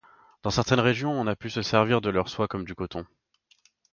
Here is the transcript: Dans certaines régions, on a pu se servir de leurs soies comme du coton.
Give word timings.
Dans 0.41 0.49
certaines 0.49 0.79
régions, 0.79 1.11
on 1.11 1.27
a 1.27 1.35
pu 1.35 1.51
se 1.51 1.61
servir 1.61 2.01
de 2.01 2.09
leurs 2.09 2.27
soies 2.27 2.47
comme 2.47 2.65
du 2.65 2.73
coton. 2.73 3.05